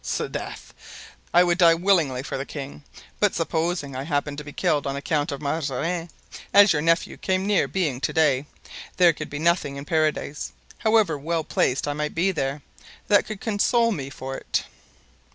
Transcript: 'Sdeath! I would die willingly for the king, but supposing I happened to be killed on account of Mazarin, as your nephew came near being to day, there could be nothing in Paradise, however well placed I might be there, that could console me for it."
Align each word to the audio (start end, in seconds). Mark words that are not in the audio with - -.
'Sdeath! 0.03 0.73
I 1.31 1.43
would 1.43 1.59
die 1.59 1.75
willingly 1.75 2.23
for 2.23 2.35
the 2.35 2.43
king, 2.43 2.83
but 3.19 3.35
supposing 3.35 3.95
I 3.95 4.01
happened 4.01 4.39
to 4.39 4.43
be 4.43 4.51
killed 4.51 4.87
on 4.87 4.95
account 4.95 5.31
of 5.31 5.43
Mazarin, 5.43 6.09
as 6.55 6.73
your 6.73 6.81
nephew 6.81 7.17
came 7.17 7.45
near 7.45 7.67
being 7.67 8.01
to 8.01 8.11
day, 8.11 8.47
there 8.97 9.13
could 9.13 9.29
be 9.29 9.37
nothing 9.37 9.75
in 9.75 9.85
Paradise, 9.85 10.53
however 10.79 11.19
well 11.19 11.43
placed 11.43 11.87
I 11.87 11.93
might 11.93 12.15
be 12.15 12.31
there, 12.31 12.63
that 13.09 13.27
could 13.27 13.41
console 13.41 13.91
me 13.91 14.09
for 14.09 14.35
it." 14.35 14.63